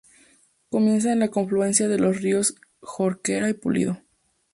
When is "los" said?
1.99-2.19